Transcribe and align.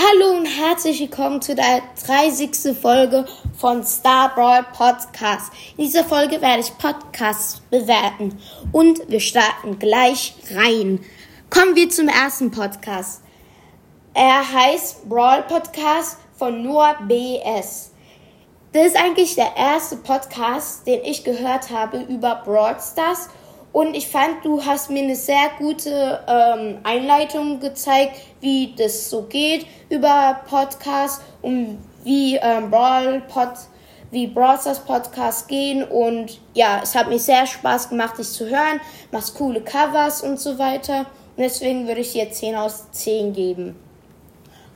Hallo 0.00 0.36
und 0.36 0.46
herzlich 0.46 1.00
willkommen 1.00 1.42
zu 1.42 1.56
der 1.56 1.82
30. 2.06 2.78
Folge 2.80 3.26
von 3.58 3.82
Star 3.82 4.32
Brawl 4.32 4.64
Podcast. 4.72 5.50
In 5.76 5.86
dieser 5.86 6.04
Folge 6.04 6.40
werde 6.40 6.60
ich 6.60 6.78
Podcasts 6.78 7.60
bewerten 7.68 8.40
und 8.70 9.00
wir 9.10 9.18
starten 9.18 9.80
gleich 9.80 10.34
rein. 10.54 11.00
Kommen 11.50 11.74
wir 11.74 11.90
zum 11.90 12.06
ersten 12.06 12.52
Podcast. 12.52 13.22
Er 14.14 14.48
heißt 14.52 15.08
Brawl 15.08 15.42
Podcast 15.42 16.18
von 16.36 16.62
Noah 16.62 16.96
BS. 17.08 17.90
Das 18.72 18.86
ist 18.86 18.96
eigentlich 18.96 19.34
der 19.34 19.56
erste 19.56 19.96
Podcast, 19.96 20.86
den 20.86 21.02
ich 21.02 21.24
gehört 21.24 21.70
habe 21.70 22.02
über 22.02 22.36
Brawl 22.44 22.76
Stars 22.80 23.30
und 23.72 23.94
ich 23.94 24.08
fand, 24.08 24.44
du 24.44 24.64
hast 24.64 24.90
mir 24.90 25.02
eine 25.02 25.16
sehr 25.16 25.50
gute 25.58 26.20
ähm, 26.26 26.78
Einleitung 26.84 27.60
gezeigt, 27.60 28.16
wie 28.40 28.74
das 28.76 29.10
so 29.10 29.22
geht 29.22 29.66
über 29.90 30.40
Podcasts 30.48 31.22
und 31.42 31.78
wie 32.02 32.36
ähm, 32.36 32.70
Brawl 32.70 33.20
Pod, 33.28 33.50
wie 34.10 34.26
Brawlstars 34.26 34.80
Podcasts 34.80 35.46
gehen. 35.46 35.84
Und 35.84 36.40
ja, 36.54 36.80
es 36.82 36.94
hat 36.94 37.08
mir 37.08 37.18
sehr 37.18 37.46
Spaß 37.46 37.90
gemacht, 37.90 38.18
dich 38.18 38.28
zu 38.28 38.46
hören. 38.46 38.80
Machst 39.12 39.34
coole 39.34 39.60
Covers 39.60 40.22
und 40.22 40.40
so 40.40 40.58
weiter. 40.58 41.00
Und 41.36 41.42
deswegen 41.42 41.86
würde 41.86 42.00
ich 42.00 42.12
dir 42.12 42.30
10 42.30 42.56
aus 42.56 42.90
10 42.92 43.32
geben. 43.34 43.76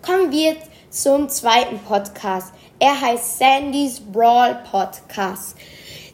Kommen 0.03 0.31
wir 0.31 0.57
zum 0.91 1.29
zweiten 1.29 1.79
Podcast. 1.79 2.53
Er 2.79 3.01
heißt 3.01 3.39
Sandys 3.39 4.01
Brawl 4.01 4.63
Podcast. 4.71 5.57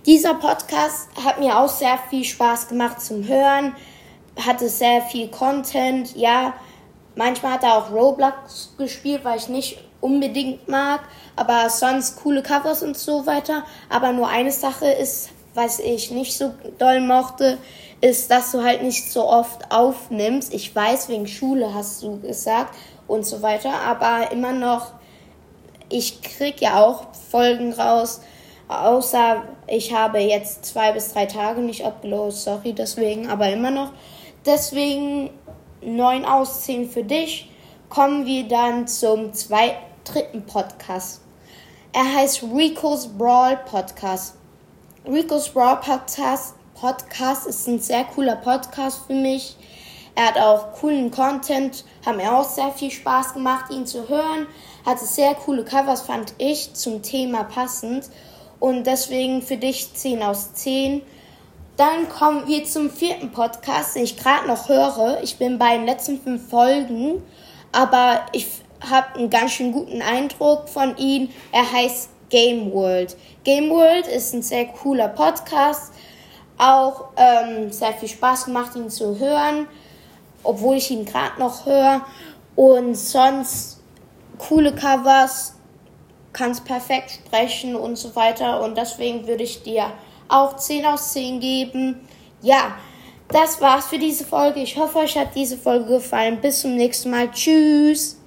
Dieser 0.07 0.35
Podcast 0.35 1.09
hat 1.23 1.39
mir 1.41 1.59
auch 1.59 1.69
sehr 1.69 1.99
viel 2.09 2.25
Spaß 2.25 2.69
gemacht 2.69 3.01
zum 3.01 3.27
Hören, 3.27 3.75
hatte 4.39 4.69
sehr 4.69 5.03
viel 5.03 5.29
Content, 5.29 6.17
ja. 6.17 6.55
Manchmal 7.17 7.55
hat 7.55 7.65
er 7.65 7.75
auch 7.75 7.91
Roblox 7.91 8.75
gespielt, 8.79 9.25
weil 9.25 9.39
ich 9.39 9.49
nicht 9.49 9.79
unbedingt 10.01 10.69
mag, 10.69 11.01
aber 11.35 11.69
sonst 11.69 12.23
coole 12.23 12.43
Covers 12.43 12.83
und 12.83 12.97
so 12.97 13.27
weiter. 13.27 13.65
Aber 13.91 14.13
nur 14.13 14.29
eine 14.29 14.53
Sache 14.53 14.87
ist, 14.87 15.31
was 15.55 15.81
ich 15.81 16.13
nicht 16.13 16.37
so 16.37 16.55
doll 16.79 17.01
mochte, 17.01 17.59
ist, 18.01 18.31
dass 18.31 18.53
du 18.53 18.63
halt 18.63 18.83
nicht 18.83 19.11
so 19.11 19.29
oft 19.29 19.73
aufnimmst. 19.73 20.55
Ich 20.55 20.75
weiß, 20.75 21.09
wegen 21.09 21.27
Schule 21.27 21.75
hast 21.75 22.03
du 22.05 22.21
gesagt 22.21 22.75
und 23.09 23.27
so 23.27 23.43
weiter, 23.43 23.73
aber 23.85 24.31
immer 24.31 24.53
noch, 24.53 24.93
ich 25.89 26.23
krieg 26.23 26.61
ja 26.61 26.81
auch 26.85 27.09
Folgen 27.31 27.73
raus 27.73 28.21
Außer 28.69 29.45
ich 29.67 29.95
habe 29.95 30.19
jetzt 30.19 30.67
zwei 30.67 30.93
bis 30.93 31.13
drei 31.15 31.25
Tage 31.25 31.63
nicht 31.63 31.85
upgeloadet, 31.85 32.37
sorry 32.37 32.75
deswegen, 32.75 33.29
aber 33.29 33.51
immer 33.51 33.71
noch. 33.71 33.93
Deswegen 34.45 35.31
9 35.81 36.25
aus 36.25 36.63
10 36.63 36.91
für 36.91 37.03
dich. 37.03 37.51
Kommen 37.89 38.27
wir 38.27 38.47
dann 38.47 38.87
zum 38.87 39.33
zweiten, 39.33 39.83
dritten 40.05 40.45
Podcast. 40.45 41.23
Er 41.93 42.15
heißt 42.15 42.43
Rico's 42.55 43.09
Brawl 43.09 43.57
Podcast. 43.57 44.35
Rico's 45.07 45.49
Brawl 45.49 45.81
Podcast, 45.81 46.55
Podcast 46.75 47.47
ist 47.47 47.67
ein 47.67 47.79
sehr 47.79 48.05
cooler 48.05 48.37
Podcast 48.37 49.01
für 49.07 49.15
mich. 49.15 49.57
Er 50.15 50.27
hat 50.27 50.39
auch 50.39 50.73
coolen 50.75 51.11
Content, 51.11 51.85
hat 52.05 52.17
mir 52.17 52.37
auch 52.37 52.45
sehr 52.45 52.71
viel 52.73 52.91
Spaß 52.91 53.33
gemacht, 53.33 53.71
ihn 53.71 53.87
zu 53.87 54.09
hören. 54.09 54.47
Hatte 54.85 55.05
sehr 55.05 55.35
coole 55.35 55.65
Covers, 55.65 56.03
fand 56.03 56.35
ich, 56.39 56.75
zum 56.75 57.03
Thema 57.03 57.45
passend 57.45 58.11
und 58.61 58.85
deswegen 58.87 59.43
für 59.43 59.57
dich 59.57 59.93
10 59.95 60.23
aus 60.23 60.55
10. 60.55 61.03
Dann 61.77 62.09
kommen 62.09 62.49
wir 62.49 62.65
zum 62.65 62.91
vierten 62.91 63.31
Podcast, 63.31 63.95
den 63.95 64.05
ich 64.05 64.17
gerade 64.17 64.49
noch 64.49 64.69
höre. 64.69 65.21
Ich 65.23 65.39
bin 65.39 65.59
bei 65.59 65.77
den 65.77 65.87
letzten 65.87 66.21
fünf 66.21 66.49
Folgen, 66.49 67.23
aber 67.71 68.27
ich 68.33 68.47
habe 68.81 69.17
einen 69.17 69.31
ganz 69.31 69.53
schön 69.53 69.73
guten 69.73 70.03
Eindruck 70.03 70.69
von 70.69 70.97
ihm. 70.97 71.29
Er 71.53 71.71
heißt 71.71 72.11
Game 72.31 72.73
World. 72.73 73.17
Game 73.45 73.71
World 73.71 74.07
ist 74.07 74.35
ein 74.35 74.43
sehr 74.43 74.67
cooler 74.67 75.09
Podcast. 75.09 75.93
Auch 76.59 77.11
ähm, 77.17 77.71
sehr 77.71 77.93
viel 77.93 78.09
Spaß 78.09 78.47
gemacht, 78.47 78.75
ihn 78.75 78.91
zu 78.91 79.19
hören, 79.19 79.69
obwohl 80.43 80.77
ich 80.77 80.91
ihn 80.91 81.05
gerade 81.05 81.39
noch 81.39 81.65
höre. 81.65 82.05
Und 82.57 82.97
sonst 82.97 83.81
coole 84.39 84.75
Covers, 84.75 85.55
kannst 86.39 86.65
perfekt 86.65 87.11
sprechen 87.11 87.75
und 87.75 87.97
so 87.97 88.15
weiter. 88.15 88.63
Und 88.63 88.79
deswegen 88.79 89.27
würde 89.27 89.43
ich 89.43 89.63
dir 89.63 89.93
auch 90.29 90.57
10 90.57 90.87
aus 90.87 91.13
10 91.13 91.41
geben. 91.41 91.97
Ja, 92.41 92.77
das 93.29 93.61
war's 93.61 93.87
für 93.87 93.99
diese 93.99 94.25
Folge. 94.25 94.61
Ich 94.61 94.77
hoffe, 94.77 94.99
euch 94.99 95.19
hat 95.19 95.35
diese 95.35 95.59
Folge 95.59 95.87
gefallen. 95.87 96.41
Bis 96.41 96.61
zum 96.61 96.77
nächsten 96.77 97.11
Mal. 97.11 97.31
Tschüss. 97.31 98.19